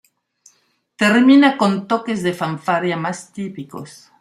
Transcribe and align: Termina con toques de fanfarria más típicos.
Termina 1.03 1.49
con 1.59 1.87
toques 1.87 2.23
de 2.23 2.33
fanfarria 2.33 2.97
más 2.97 3.31
típicos. 3.31 4.11